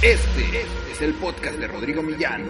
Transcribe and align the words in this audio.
Este 0.00 0.60
es 0.92 1.02
el 1.02 1.12
podcast 1.14 1.58
de 1.58 1.66
Rodrigo 1.66 2.04
Millán. 2.04 2.48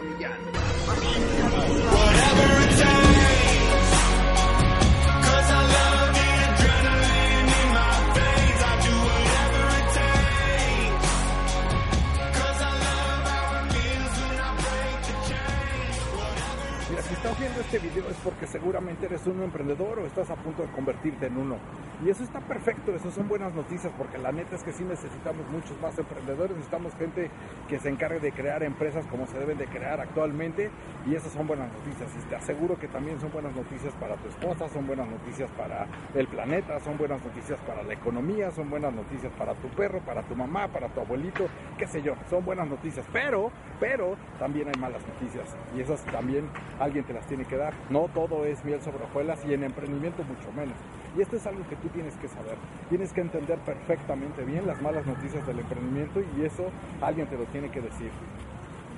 Mira, 16.91 17.03
si 17.03 17.15
estás 17.15 17.41
viendo 17.41 17.61
este 17.63 17.79
video 17.79 18.11
es 18.11 18.17
porque 18.23 18.47
seguramente 18.47 19.07
eres 19.07 19.27
un 19.27 19.43
emprendedor 19.43 20.01
o 20.01 20.07
estás 20.07 20.29
a 20.29 20.37
punto 20.37 20.65
de 20.65 20.69
convertirte 20.73 21.29
en 21.29 21.39
uno. 21.39 21.57
Y 22.05 22.11
eso 22.11 22.23
está 22.23 22.39
perfecto, 22.39 22.95
eso 22.95 23.11
son 23.11 23.27
buenas 23.27 23.53
noticias 23.55 23.93
porque 23.99 24.19
la 24.19 24.31
neta 24.31 24.55
es 24.55 24.63
que 24.63 24.73
sí 24.73 24.85
necesitamos 24.85 25.45
muchos 25.51 25.81
más 25.81 25.99
emprendedores, 25.99 26.53
necesitamos 26.53 26.95
gente 26.95 27.29
que 27.69 27.81
se 27.81 27.89
encargue 27.89 28.21
de 28.21 28.31
crear 28.31 28.63
empresas 28.63 29.05
como 29.07 29.27
se 29.27 29.37
deben 29.37 29.59
de 29.59 29.67
crear 29.67 30.01
actualmente 30.01 30.71
y 31.07 31.17
esas 31.17 31.33
son 31.33 31.49
buenas 31.49 31.73
noticias. 31.73 32.09
Y 32.17 32.29
te 32.29 32.37
aseguro 32.37 32.79
que 32.79 32.87
también 32.87 33.21
son 33.21 33.33
buenas 33.33 33.53
noticias 33.55 33.93
para 33.95 34.15
tu 34.15 34.29
esposa, 34.29 34.69
son 34.69 34.87
buenas 34.87 35.09
noticias 35.09 35.51
para 35.57 35.89
el 36.15 36.29
planeta, 36.29 36.79
son 36.81 36.97
buenas 36.99 37.21
noticias 37.25 37.59
para 37.67 37.83
la 37.83 37.95
economía, 37.95 38.53
son 38.53 38.71
buenas 38.71 38.95
noticias 38.95 39.33
para 39.37 39.55
tu 39.55 39.67
perro, 39.69 39.99
para 40.01 40.23
tu 40.23 40.37
mamá, 40.37 40.69
para 40.69 40.89
tu 40.89 41.01
abuelito, 41.01 41.49
qué 41.79 41.89
sé 41.89 42.01
yo, 42.01 42.15
son 42.31 42.45
buenas 42.45 42.69
noticias. 42.69 43.05
Pero, 43.13 43.51
pero 43.81 44.17
también 44.39 44.69
hay 44.69 44.81
malas 44.81 45.03
noticias 45.05 45.57
y 45.77 45.81
esas 45.81 46.01
también 46.05 46.49
alguien 46.79 47.05
te 47.05 47.13
las 47.13 47.27
tiene 47.27 47.45
que 47.45 47.57
dar. 47.57 47.75
No 47.91 48.09
todo 48.15 48.45
es 48.45 48.65
miel 48.65 48.81
sobre 48.83 49.03
hojuelas 49.03 49.45
y 49.45 49.53
en 49.53 49.65
emprendimiento 49.65 50.23
mucho 50.23 50.53
menos. 50.53 50.77
Y 51.19 51.23
esto 51.23 51.35
es 51.35 51.45
algo 51.49 51.67
que 51.69 51.75
tú 51.75 51.89
tienes 51.89 52.15
que 52.19 52.29
saber. 52.29 52.57
Tienes 52.89 53.13
que 53.13 53.21
entender 53.21 53.59
perfectamente 53.59 54.45
bien 54.45 54.69
las 54.69 54.81
malas 54.81 55.05
noticias 55.05 55.45
del 55.49 55.59
emprendimiento 55.59 56.21
y 56.21 56.45
eso 56.45 56.71
alguien 57.01 57.27
te 57.27 57.37
lo 57.37 57.45
tiene 57.47 57.73
que 57.73 57.81
decir. 57.81 58.13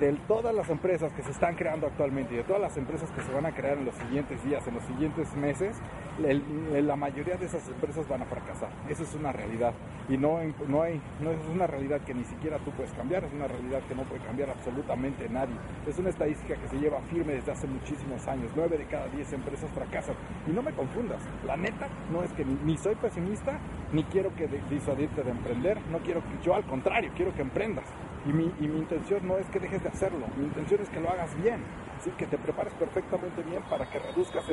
De 0.01 0.13
todas 0.27 0.55
las 0.55 0.67
empresas 0.71 1.13
que 1.13 1.21
se 1.21 1.29
están 1.29 1.53
creando 1.53 1.85
actualmente 1.85 2.33
y 2.33 2.37
de 2.37 2.43
todas 2.43 2.59
las 2.59 2.75
empresas 2.75 3.11
que 3.11 3.21
se 3.21 3.31
van 3.31 3.45
a 3.45 3.51
crear 3.51 3.77
en 3.77 3.85
los 3.85 3.93
siguientes 3.93 4.43
días, 4.43 4.67
en 4.67 4.73
los 4.73 4.83
siguientes 4.85 5.31
meses, 5.35 5.77
la 6.17 6.95
mayoría 6.95 7.35
de 7.35 7.45
esas 7.45 7.67
empresas 7.67 8.07
van 8.07 8.23
a 8.23 8.25
fracasar. 8.25 8.69
Eso 8.89 9.03
es 9.03 9.13
una 9.13 9.31
realidad. 9.31 9.75
Y 10.09 10.17
no, 10.17 10.39
no, 10.67 10.81
hay, 10.81 10.95
es 10.95 11.47
una 11.53 11.67
realidad 11.67 12.01
que 12.01 12.15
ni 12.15 12.23
siquiera 12.23 12.57
tú 12.65 12.71
puedes 12.71 12.91
cambiar, 12.93 13.25
es 13.25 13.31
una 13.31 13.47
realidad 13.47 13.81
que 13.87 13.93
no 13.93 14.01
puede 14.05 14.23
cambiar 14.23 14.49
absolutamente 14.49 15.29
nadie. 15.29 15.53
Es 15.87 15.99
una 15.99 16.09
estadística 16.09 16.55
que 16.55 16.67
se 16.67 16.79
lleva 16.79 16.99
firme 17.01 17.33
desde 17.33 17.51
hace 17.51 17.67
muchísimos 17.67 18.27
años. 18.27 18.51
Nueve 18.55 18.79
de 18.79 18.85
cada 18.85 19.05
diez 19.09 19.31
empresas 19.33 19.69
fracasan. 19.69 20.15
Y 20.47 20.51
no 20.51 20.63
me 20.63 20.71
confundas, 20.71 21.21
la 21.45 21.57
neta 21.57 21.87
no 22.11 22.23
es 22.23 22.33
que 22.33 22.43
ni, 22.43 22.75
soy 22.75 22.95
pesimista, 22.95 23.59
ni 23.93 24.03
quiero 24.05 24.33
que 24.35 24.49
disuadirte 24.67 25.21
de 25.21 25.29
emprender, 25.29 25.77
no 25.91 25.99
quiero 25.99 26.21
que 26.21 26.43
yo 26.43 26.55
al 26.55 26.63
contrario, 26.63 27.11
quiero 27.15 27.35
que 27.35 27.43
emprendas. 27.43 27.85
Y 28.25 28.33
mi, 28.33 28.51
y 28.59 28.67
mi 28.67 28.79
intención 28.79 29.27
no 29.27 29.37
es 29.37 29.47
que 29.47 29.59
dejes 29.59 29.81
de 29.81 29.89
hacerlo, 29.89 30.27
mi 30.37 30.45
intención 30.45 30.79
es 30.81 30.89
que 30.89 30.99
lo 30.99 31.09
hagas 31.09 31.35
bien, 31.41 31.63
¿sí? 32.03 32.11
que 32.11 32.27
te 32.27 32.37
prepares 32.37 32.73
perfectamente 32.73 33.41
bien 33.43 33.61
para 33.63 33.89
que 33.89 33.99
reduzcas 33.99 34.45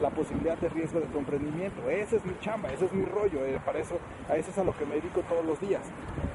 la 0.00 0.10
posibilidad 0.10 0.58
de 0.58 0.68
riesgo 0.68 1.00
de 1.00 1.06
tu 1.06 1.18
emprendimiento. 1.18 1.88
Ese 1.88 2.16
es 2.16 2.24
mi 2.24 2.38
chamba, 2.40 2.72
ese 2.72 2.86
es 2.86 2.92
mi 2.92 3.04
rollo, 3.04 3.44
eh, 3.44 3.60
para 3.64 3.78
eso, 3.78 3.98
a 4.28 4.36
eso 4.36 4.50
es 4.50 4.58
a 4.58 4.64
lo 4.64 4.76
que 4.76 4.86
me 4.86 4.96
dedico 4.96 5.20
todos 5.22 5.44
los 5.44 5.60
días. 5.60 5.82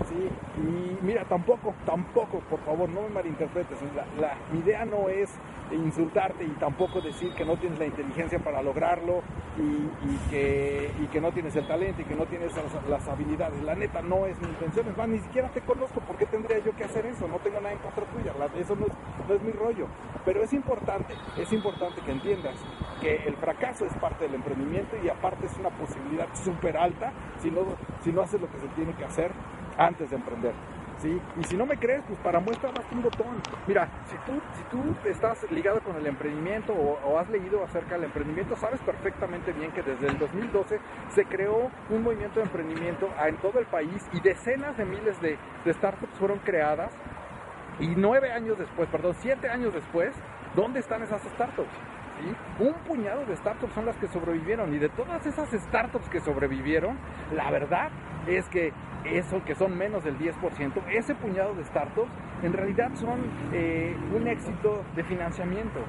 ¿sí? 0.08 0.30
Y 0.62 1.06
mira, 1.06 1.26
tampoco, 1.26 1.74
tampoco, 1.86 2.40
por 2.50 2.60
favor, 2.62 2.90
no 2.90 3.02
me 3.02 3.10
malinterpretes, 3.10 3.78
la, 4.20 4.36
mi 4.52 4.60
idea 4.60 4.86
no 4.86 5.10
es 5.10 5.30
insultarte 5.72 6.46
y 6.46 6.52
tampoco 6.52 7.02
decir 7.02 7.34
que 7.34 7.44
no 7.44 7.58
tienes 7.58 7.78
la 7.80 7.86
inteligencia 7.86 8.40
para 8.40 8.62
lograrlo 8.62 9.22
y, 9.58 9.62
y 9.62 10.18
que, 10.30 10.92
y 11.02 11.08
que 11.08 11.20
no 11.20 11.32
tienes 11.32 11.56
el 11.56 11.68
talento 11.68 12.02
y 12.02 12.06
que 12.06 12.16
no 12.16 12.26
tienes 12.26 12.54
las, 12.56 12.88
las 12.88 13.08
habilidades. 13.08 13.62
La 13.64 13.76
neta 13.76 14.02
no 14.02 14.26
es 14.26 14.40
mi 14.40 14.48
intención, 14.48 14.88
es 14.88 14.98
más, 14.98 15.10
ni 15.10 15.20
siquiera 15.20 15.50
te 15.50 15.62
conozco, 15.62 16.00
¿por 16.02 16.16
qué 16.16 16.26
tendría 16.26 16.60
yo 16.60 16.72
que 16.78 16.84
hacer 16.86 17.06
eso? 17.08 17.28
No 17.28 17.40
tengo 17.40 17.60
nada 17.60 17.74
en 17.74 17.80
contra 17.80 18.06
tuya, 18.06 18.32
eso 18.56 18.76
no 18.76 18.86
es, 18.86 18.94
no 19.28 19.34
es 19.34 19.42
mi 19.42 19.52
rollo. 19.52 19.88
Pero 20.24 20.44
es 20.44 20.54
importante, 20.54 21.14
es 21.38 21.52
importante 21.52 22.02
que 22.02 22.12
entiendas 22.12 22.56
que 23.02 23.16
el 23.28 23.36
fracaso 23.36 23.86
es 23.86 23.94
parte 23.96 24.26
del 24.26 24.36
emprendimiento 24.36 24.96
y 25.04 25.10
aparte 25.10 25.48
es 25.48 25.58
una 25.58 25.70
posibilidad 25.70 26.28
súper 26.34 26.78
alta 26.78 27.12
si 27.40 27.52
no, 27.52 27.62
si 28.04 28.12
no 28.12 28.22
haces 28.22 28.40
lo 28.40 28.50
que 28.50 28.60
se 28.60 28.68
tiene 28.70 28.94
que 28.94 29.06
hacer 29.06 29.32
antes 29.78 30.10
de 30.10 30.16
emprender. 30.16 30.54
¿Sí? 31.00 31.22
Y 31.40 31.44
si 31.44 31.56
no 31.56 31.66
me 31.66 31.78
crees, 31.78 32.04
pues 32.08 32.20
para 32.20 32.40
muestra 32.40 32.72
basta 32.72 32.94
un 32.96 33.04
botón. 33.04 33.42
Mira, 33.68 33.90
si 34.06 34.16
tú, 34.26 34.40
si 34.54 34.64
tú 34.64 35.10
estás 35.10 35.50
ligado 35.52 35.82
con 35.82 35.96
el 35.96 36.08
emprendimiento 36.08 36.74
o, 36.74 37.18
has 37.18 37.30
leído 37.30 37.64
acerca 37.64 37.96
del 37.96 38.06
emprendimiento, 38.06 38.56
sabes 38.56 38.80
perfectamente 38.82 39.52
bien 39.54 39.72
que 39.72 39.82
desde 39.82 40.08
el 40.08 40.20
2012 40.20 40.80
se 41.10 41.26
creó 41.26 41.72
un 41.90 42.04
movimiento 42.04 42.40
de 42.40 42.46
emprendimiento 42.46 43.10
en 43.26 43.38
todo 43.38 43.60
el 43.60 43.66
país 43.66 44.08
y 44.14 44.20
decenas 44.20 44.78
de 44.78 44.86
miles 44.86 45.20
de, 45.22 45.38
startups 45.66 46.18
fueron 46.20 46.40
creadas. 46.40 46.92
Y 47.80 47.88
nueve 47.96 48.32
años 48.32 48.58
después, 48.58 48.90
perdón, 48.90 49.16
siete 49.20 49.50
años 49.50 49.74
después, 49.74 50.16
¿dónde 50.56 50.80
están 50.80 51.04
esas 51.04 51.22
startups? 51.22 51.70
Un 52.60 52.74
puñado 52.88 53.24
de 53.26 53.36
startups 53.36 53.74
son 53.74 53.86
las 53.86 53.96
que 53.98 54.08
sobrevivieron 54.08 54.74
y 54.74 54.80
de 54.80 54.90
todas 54.90 55.24
esas 55.28 55.52
startups 55.52 56.10
que 56.10 56.20
sobrevivieron, 56.20 56.98
la 57.32 57.52
verdad 57.52 57.92
es 58.28 58.48
que 58.50 58.74
eso 59.06 59.44
que 59.46 59.56
son 59.56 59.78
menos 59.78 60.04
del 60.04 60.18
10%, 60.18 60.84
ese 60.90 61.16
puñado 61.16 61.54
de 61.56 61.64
startups 61.64 62.12
en 62.44 62.54
realidad 62.54 62.92
son 62.96 63.20
eh, 63.54 63.96
un 64.14 64.28
éxito 64.28 64.84
de 64.96 65.04
financiamiento. 65.04 65.80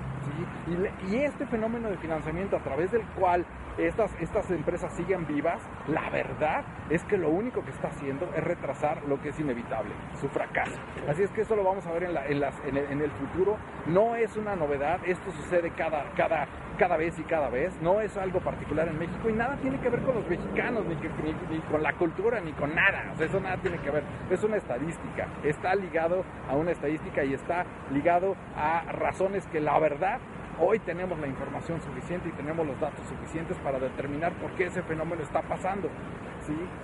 Y, 1.09 1.17
este 1.17 1.47
fenómeno 1.47 1.91
de 1.91 1.97
financiamiento 1.99 2.57
a 2.57 2.61
través 2.61 2.93
del 2.93 3.03
cual 3.19 3.45
estas, 3.77 4.15
estas 4.21 4.51
empresas 4.51 4.93
siguen 4.95 5.27
vivas, 5.27 5.61
la 5.89 6.09
verdad 6.11 6.65
es 6.91 7.05
que 7.05 7.17
lo 7.17 7.29
único 7.29 7.65
que 7.65 7.71
está 7.71 7.89
haciendo 7.89 8.31
es 8.35 8.45
retrasar 8.45 9.03
lo 9.09 9.21
que 9.21 9.31
es 9.31 9.41
inevitable, 9.41 9.91
su 10.21 10.29
fracaso. 10.29 10.79
Así 11.09 11.23
es 11.23 11.31
que 11.31 11.43
eso 11.43 11.57
lo 11.57 11.65
vamos 11.65 11.87
a 11.87 11.93
ver 11.93 12.05
en, 12.05 13.01
el, 13.01 13.11
futuro. 13.13 13.57
No 13.87 14.15
es 14.15 14.37
una 14.37 14.57
novedad, 14.57 15.01
esto 15.07 15.31
sucede 15.33 15.71
cada, 15.71 16.05
cada, 16.15 16.47
cada 16.79 16.97
vez 16.97 17.19
y 17.19 17.25
cada 17.25 17.49
vez. 17.51 17.77
No 17.83 18.01
es 18.01 18.17
algo 18.17 18.41
particular 18.41 18.89
en 18.89 18.99
México 18.99 19.29
y 19.29 19.33
nada 19.33 19.57
tiene 19.57 19.81
que 19.81 19.89
ver 19.89 20.03
con 20.03 20.15
los 20.15 20.29
mexicanos, 20.29 20.85
ni 20.87 21.59
con 21.71 21.83
la 21.83 21.93
cultura, 21.95 22.28
ni 22.41 22.53
con 22.53 22.75
nada. 22.75 23.11
O 23.13 23.17
sea, 23.17 23.27
eso 23.27 23.41
nada 23.41 23.57
tiene 23.57 23.79
que 23.79 23.91
ver. 23.91 24.03
Es 24.31 24.43
una 24.45 24.57
estadística. 24.57 25.27
Está 25.43 25.75
ligado 25.75 26.25
a 26.49 26.55
una 26.55 26.71
estadística 26.71 27.25
y 27.25 27.35
está 27.35 27.65
ligado 27.93 28.37
a 28.57 28.85
razones 28.93 29.47
que 29.49 29.61
la 29.61 29.79
verdad 29.79 30.19
Hoy 30.61 30.81
tenemos 30.81 31.17
la 31.21 31.29
información 31.29 31.81
suficiente 31.81 32.29
y 32.29 32.33
tenemos 32.33 32.67
los 32.67 32.81
datos 32.81 33.07
suficientes 33.07 33.57
para 33.59 33.79
determinar 33.79 34.33
por 34.33 34.51
qué 34.53 34.65
ese 34.65 34.83
fenómeno 34.83 35.23
está 35.23 35.41
pasando. 35.41 35.89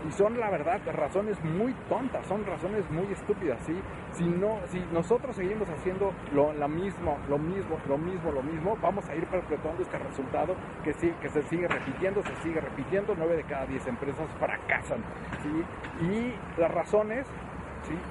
Y 0.07 0.13
son, 0.13 0.39
la 0.39 0.51
verdad, 0.51 0.81
razones 0.93 1.43
muy 1.45 1.73
tontas, 1.89 2.27
son 2.27 2.45
razones 2.45 2.89
muy 2.91 3.07
estúpidas. 3.13 3.59
¿sí? 3.65 3.75
Si, 4.13 4.25
no, 4.25 4.59
si 4.67 4.79
nosotros 4.93 5.37
seguimos 5.37 5.69
haciendo 5.69 6.13
lo, 6.33 6.53
mismo, 6.69 7.19
lo 7.29 7.39
mismo, 7.39 7.79
lo 7.89 7.99
mismo, 7.99 8.33
lo 8.33 8.43
mismo, 8.43 8.77
vamos 8.81 9.09
a 9.09 9.15
ir 9.15 9.27
perpetuando 9.27 9.83
este 9.83 9.99
resultado 9.99 10.55
que, 10.83 10.93
sí, 10.95 11.13
que 11.21 11.29
se 11.29 11.43
sigue 11.45 11.69
repitiendo, 11.69 12.23
se 12.23 12.35
sigue 12.37 12.61
repitiendo. 12.61 13.15
9 13.17 13.37
de 13.37 13.45
cada 13.45 13.67
10 13.67 13.87
empresas 13.87 14.29
fracasan. 14.39 15.03
¿sí? 15.43 16.05
Y 16.07 16.61
las 16.61 16.71
razones 16.71 17.27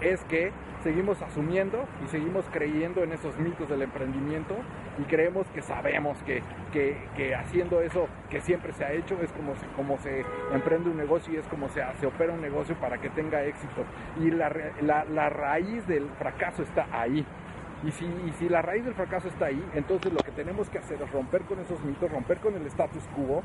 es 0.01 0.23
que 0.25 0.51
seguimos 0.83 1.21
asumiendo 1.21 1.85
y 2.03 2.07
seguimos 2.09 2.45
creyendo 2.51 3.03
en 3.03 3.13
esos 3.13 3.37
mitos 3.39 3.69
del 3.69 3.83
emprendimiento 3.83 4.55
y 4.99 5.03
creemos 5.03 5.47
que 5.47 5.61
sabemos 5.61 6.17
que, 6.23 6.43
que, 6.71 7.35
haciendo 7.35 7.81
eso 7.81 8.07
que 8.29 8.41
siempre 8.41 8.73
se 8.73 8.83
ha 8.83 8.91
hecho 8.91 9.17
es 9.21 9.31
como 9.31 9.55
se, 9.55 9.65
como 9.75 9.97
se 9.99 10.25
emprende 10.53 10.89
un 10.89 10.97
negocio 10.97 11.33
y 11.33 11.37
es 11.37 11.47
como 11.47 11.69
se, 11.69 11.81
se 11.99 12.05
opera 12.05 12.33
un 12.33 12.41
negocio 12.41 12.75
para 12.75 12.97
que 12.99 13.09
tenga 13.09 13.43
éxito. 13.43 13.85
Y 14.21 14.31
la, 14.31 14.49
la 14.81 15.29
raíz 15.29 15.87
del 15.87 16.09
fracaso 16.19 16.63
está 16.63 16.87
ahí. 16.91 17.25
Y 17.85 17.91
si, 17.91 18.47
la 18.49 18.61
raíz 18.61 18.85
del 18.85 18.93
fracaso 18.93 19.27
está 19.27 19.47
ahí, 19.47 19.63
entonces 19.73 20.11
lo 20.13 20.19
que 20.19 20.31
tenemos 20.31 20.69
que 20.69 20.77
hacer 20.77 21.01
es 21.01 21.11
romper 21.11 21.41
con 21.41 21.59
esos 21.59 21.83
mitos, 21.83 22.09
romper 22.11 22.37
con 22.39 22.55
el 22.55 22.65
status 22.67 23.03
quo. 23.15 23.43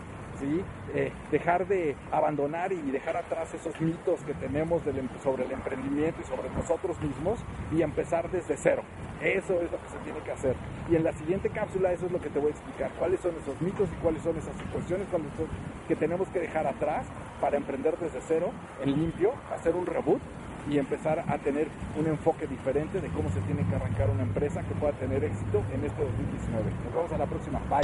Eh, 0.94 1.10
dejar 1.32 1.66
de 1.66 1.96
abandonar 2.12 2.70
y 2.72 2.80
dejar 2.92 3.16
atrás 3.16 3.52
esos 3.52 3.78
mitos 3.80 4.20
que 4.20 4.34
tenemos 4.34 4.86
em- 4.86 5.08
sobre 5.20 5.44
el 5.44 5.50
emprendimiento 5.50 6.20
y 6.22 6.24
sobre 6.24 6.48
nosotros 6.50 7.00
mismos 7.00 7.40
y 7.76 7.82
empezar 7.82 8.30
desde 8.30 8.56
cero. 8.56 8.82
Eso 9.20 9.54
es 9.54 9.72
lo 9.72 9.78
que 9.82 9.88
se 9.88 9.98
tiene 10.04 10.20
que 10.20 10.30
hacer. 10.30 10.54
Y 10.88 10.94
en 10.94 11.02
la 11.02 11.12
siguiente 11.12 11.50
cápsula 11.50 11.92
eso 11.92 12.06
es 12.06 12.12
lo 12.12 12.20
que 12.20 12.28
te 12.30 12.38
voy 12.38 12.48
a 12.48 12.54
explicar. 12.54 12.92
Cuáles 13.00 13.18
son 13.18 13.34
esos 13.42 13.60
mitos 13.60 13.88
y 13.90 14.00
cuáles 14.00 14.22
son 14.22 14.36
esas 14.36 14.54
son- 14.54 15.48
que 15.88 15.96
tenemos 15.96 16.28
que 16.28 16.38
dejar 16.38 16.68
atrás 16.68 17.06
para 17.40 17.56
emprender 17.56 17.96
desde 17.98 18.20
cero, 18.20 18.52
en 18.82 18.92
limpio, 18.92 19.32
hacer 19.52 19.74
un 19.74 19.86
reboot 19.86 20.20
y 20.70 20.78
empezar 20.78 21.24
a 21.26 21.38
tener 21.38 21.68
un 21.98 22.06
enfoque 22.06 22.46
diferente 22.46 23.00
de 23.00 23.08
cómo 23.08 23.30
se 23.30 23.40
tiene 23.40 23.64
que 23.68 23.74
arrancar 23.74 24.10
una 24.10 24.22
empresa 24.22 24.62
que 24.62 24.74
pueda 24.74 24.92
tener 24.94 25.24
éxito 25.24 25.62
en 25.72 25.84
este 25.84 26.02
2019. 26.02 26.70
Nos 26.84 26.94
vemos 26.94 27.12
a 27.12 27.18
la 27.18 27.26
próxima. 27.26 27.60
Bye. 27.68 27.82